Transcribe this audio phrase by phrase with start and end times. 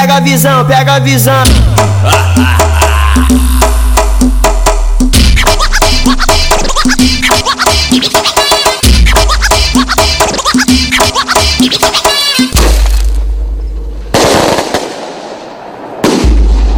[0.00, 1.42] Pega a visão, pega a visão.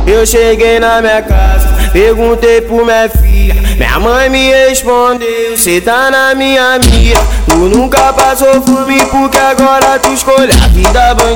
[0.07, 3.31] Eu cheguei na minha casa, perguntei pro minha filha.
[3.77, 7.21] Minha mãe me respondeu: Cê tá na minha mira.
[7.47, 11.30] Tu nunca passou fome porque agora tu escolhe a vida bandida.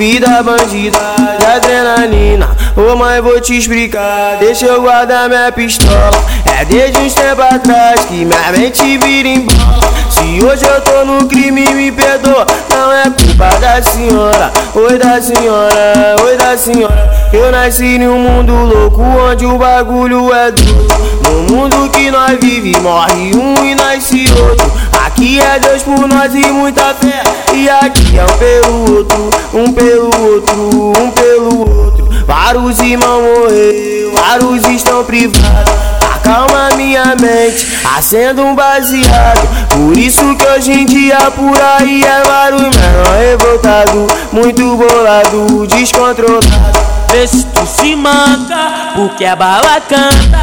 [0.00, 0.98] Vida bandida
[1.38, 2.48] de adrenalina.
[2.74, 4.38] Ô mãe, vou te explicar.
[4.38, 6.10] Deixa eu guardar minha pistola.
[6.58, 9.90] É desde uns tempos atrás que minha mente vira embora.
[10.08, 12.46] Se hoje eu tô no crime, me perdoa.
[12.70, 14.50] Não é culpa da senhora.
[14.74, 17.09] Oi da senhora, oi da senhora.
[17.32, 20.88] Eu nasci num mundo louco onde o bagulho é duro.
[21.22, 24.68] No mundo que nós vive, morre um e nasce outro.
[25.06, 27.22] Aqui é Deus por nós e muita fé.
[27.54, 32.08] E aqui é um pelo outro, um pelo outro, um pelo outro.
[32.26, 35.72] Vários irmãos morreram, vários estão privados.
[36.12, 39.68] Acalma minha mente, acendo um baseado.
[39.68, 46.89] Por isso que hoje em dia por aí é vários menor revoltado, muito bolado, descontrolado.
[47.12, 50.40] Vê se tu se manca, porque a bala canta.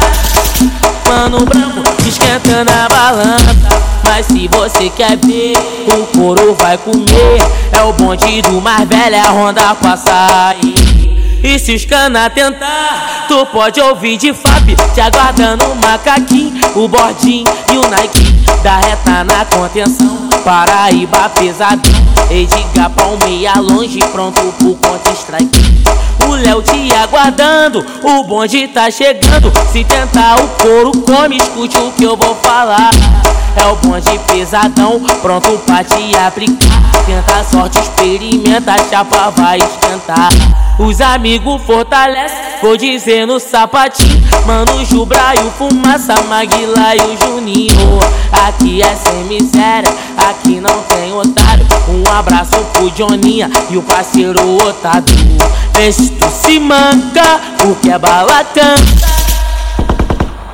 [1.08, 3.82] Mano branco esquentando a balança.
[4.04, 7.38] Mas se você quer ver, o couro vai comer.
[7.72, 10.56] É o bonde do mais velho, é a ronda passar.
[11.42, 16.88] E se os cana tentar, tu pode ouvir de Fab Te aguardando o macaquinho, o
[16.88, 21.92] bordinho e o Nike Da reta na contenção, Paraíba pesadão
[22.28, 25.62] Ediga palmeia longe, pronto pro contra-strike
[26.28, 29.50] o Léo te aguardando, o bonde tá chegando.
[29.72, 32.90] Se tentar o couro, come, escute o que eu vou falar.
[33.56, 36.68] É o bonde pesadão, pronto pra te aplicar.
[37.06, 40.30] Tenta a sorte, experimenta, a chapa vai esquentar.
[40.78, 44.22] Os amigos fortalecem, vou dizer no sapatinho.
[44.46, 47.98] Mano, Jubra e o Fumaça, Maguila e o Juninho.
[48.46, 51.66] Aqui é sem miséria, aqui não tem otário.
[51.88, 55.16] Um abraço pro Joninha e o parceiro Otávio.
[55.72, 59.08] Vê se tu se manca, porque é bala canta.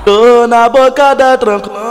[0.07, 1.84] Tô na boca da tranquila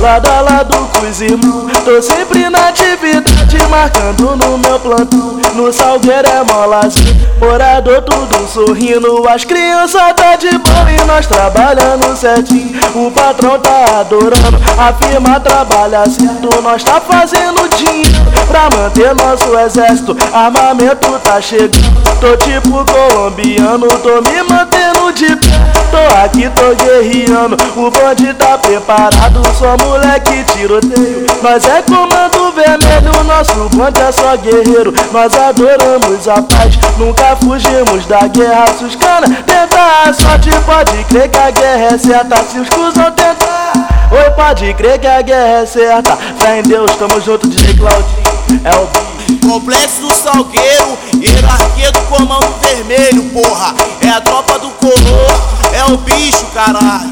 [0.00, 1.70] lado a lado com os irmãos.
[1.84, 5.40] Tô sempre na atividade, marcando no meu plantão.
[5.54, 9.28] No Salgueiro é molazinho, morador tudo sorrindo.
[9.28, 12.80] As crianças tá de boa e nós trabalhando certinho.
[12.94, 16.62] O patrão tá adorando, a firma trabalha certo.
[16.62, 18.10] Nós tá fazendo dinheiro
[18.46, 20.16] pra manter nosso exército.
[20.32, 25.48] Armamento tá chegando, tô tipo colombiano, tô me mantendo de pé.
[25.90, 31.26] Tô aqui, tô guerreando, o bonde tá preparado, somos moleque tiroteio.
[31.42, 34.94] Nós é comando vermelho, nosso bonde é só guerreiro.
[35.12, 38.66] Nós adoramos a paz, nunca fugimos da guerra.
[38.78, 42.36] Se os cana tentar a sorte, pode crer que a guerra é certa.
[42.44, 43.72] Se os cuzão tentar,
[44.12, 46.16] oi, pode crer que a guerra é certa.
[46.38, 48.60] Fé em Deus, tamo junto, DJ Claudinho.
[48.64, 49.10] É o.
[49.46, 53.74] Complexo do Salgueiro, hierarquia do comando vermelho, porra.
[54.00, 55.40] É a tropa do coroa,
[55.72, 57.10] é o bicho, caralho.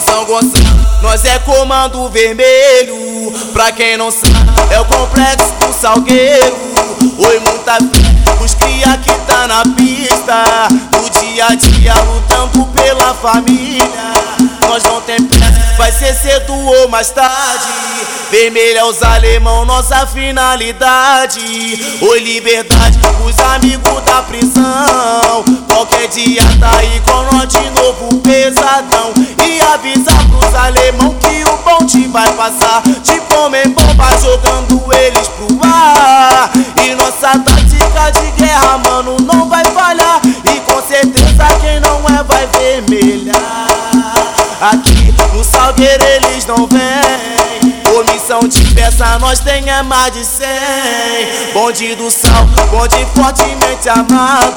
[0.00, 0.80] Em São Gonçalo.
[1.02, 4.34] Nós é comando vermelho, pra quem não sabe,
[4.70, 6.56] é o complexo do Salgueiro.
[7.18, 7.76] Oi, muita
[8.42, 13.84] os cria que tá na pista, no dia a dia lutando pela família.
[14.66, 17.66] Nós não tem pressa, vai ser cedo ou mais tarde.
[18.30, 21.98] Vermelho é os alemão, nossa finalidade.
[22.00, 25.44] Oi, liberdade, os amigos da prisão.
[25.68, 29.12] Qualquer dia tá aí com nós de novo pesadão.
[30.70, 32.82] Alemão que o bonde vai passar.
[33.02, 36.48] De homem bomba jogando eles pro ar.
[36.84, 40.20] E nossa tática de guerra, mano, não vai falhar.
[40.24, 43.66] E com certeza quem não é vai vermelhar.
[44.60, 47.29] Aqui no Salgueiro eles não vêm.
[48.40, 50.46] Omissão de peça nós é mais de cem.
[51.52, 54.54] Bonde do sal, bonde fortemente amado.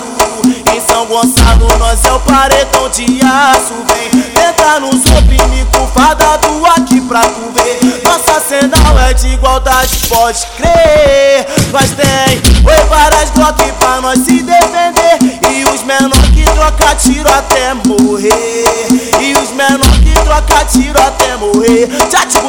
[0.74, 3.74] Em São Gonçalo nós é o paredão de aço.
[3.88, 6.48] Vem tentar nos oprimir com fadado
[6.78, 8.02] aqui pra tu ver.
[8.06, 8.78] Nossa cena
[9.10, 11.46] é de igualdade, pode crer.
[11.72, 15.18] Nós tem oi várias glock pra nós se defender.
[15.52, 18.88] E os menor que troca tiro até morrer.
[19.20, 21.90] E os menor que troca tiro até morrer.
[22.10, 22.43] Se os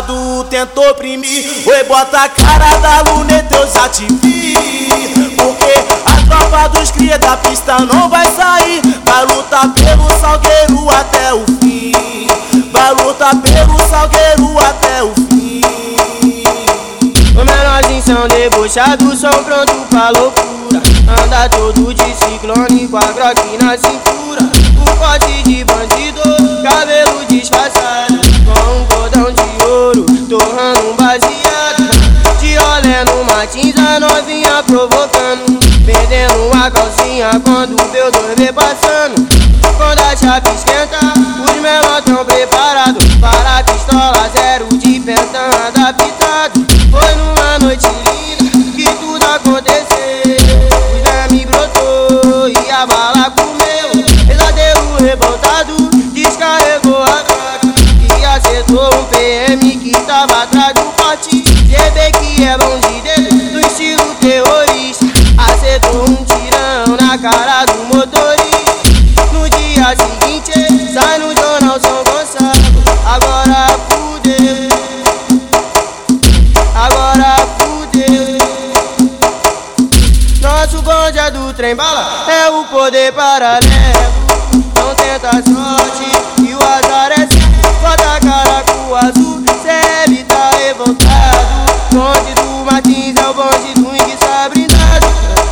[0.00, 4.54] mandado tentou oprimir, oi, bota a cara da luneta, eu já te vi.
[5.36, 5.72] Porque
[6.06, 8.80] a tropa dos cria da pista não vai sair.
[9.04, 11.92] Vai lutar pelo salgueiro até o fim.
[12.72, 15.60] Vai lutar pelo salgueiro até o fim.
[17.32, 20.82] O menorzinho assim são debochados, são prontos pra loucura.
[21.24, 24.42] Anda todo de ciclone com a groque na cintura.
[24.80, 26.22] O pote de bandido,
[26.62, 28.09] cabelo disfarçado.
[33.30, 35.60] Martins, a novinha provocando.
[35.86, 39.26] Perdendo uma calcinha quando vê dois passando.
[39.76, 40.98] Quando a chave esquenta,
[41.44, 43.04] os menores tão preparados.
[43.20, 46.66] Para a pistola zero de pentão adaptado.
[46.90, 50.36] Foi numa noite linda que tudo aconteceu.
[50.92, 54.04] O exame brotou e a bala comeu.
[54.26, 55.76] Pesadelo revoltado,
[56.12, 57.74] descarregou a droga.
[58.18, 61.44] E acertou um PM que tava atrás do pote.
[61.70, 62.89] Cê vê que é bom
[81.60, 83.60] trem bala, é o poder paralelo.
[84.74, 86.06] Não tenta sorte
[86.42, 87.80] e o azar é certo.
[87.82, 91.70] Bota a cara com o azul, CL tá revoltado.
[91.92, 95.06] Bonde do Martins é o bonde do Ing Sabrindado.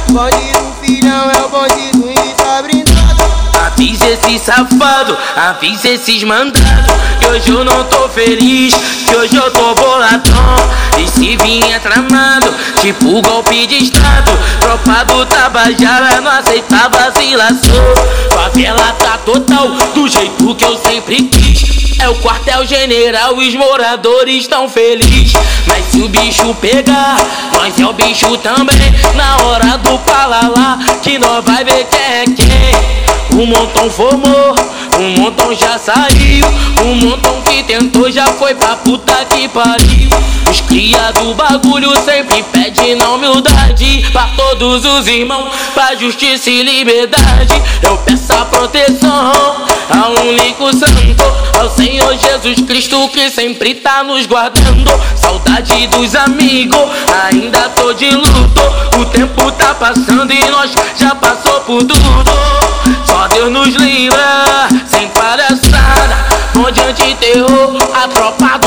[0.09, 2.89] Bonde do filhão é o bonde do Ing Sabrindado.
[3.67, 6.63] Avisa esse safado, avisa esses mandados
[7.21, 10.57] Que hoje eu não tô feliz, que hoje eu tô boladão
[10.97, 18.93] E se vinha tramado, tipo golpe de estado Tropa do Tabajara não aceita vacilação Favela
[18.99, 21.99] tá total, do jeito que eu sempre quis.
[21.99, 25.33] É o quartel general os moradores tão felizes.
[25.67, 27.17] Mas se o bicho pegar,
[27.53, 28.77] nós é o bicho também.
[29.17, 33.39] Na hora do palalá, que nós vai ver quem é quem.
[33.41, 34.55] Um montão formou,
[34.99, 36.47] um montão já saiu.
[36.85, 39.98] Um montão que tentou já foi pra puta que pariu
[40.51, 46.63] Os cria do bagulho sempre pede na humildade Pra todos os irmãos, pra justiça e
[46.63, 47.63] liberdade.
[47.83, 51.25] Eu peço a proteção a único santo
[51.59, 54.91] Ao Senhor Jesus Cristo que sempre tá nos guardando.
[55.17, 56.89] Saudade dos amigos,
[57.25, 58.63] ainda tô de luto.
[58.99, 61.95] O tempo tá passando e nós já passou por tudo.
[63.07, 68.58] Só Deus nos livra, sem palhaçada Onde anti-terror, a tropa